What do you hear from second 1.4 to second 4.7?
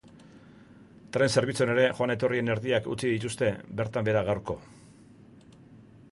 zerbitzuan ere joan-etorrien erdiak utzi dituzte bertan behera gaurko.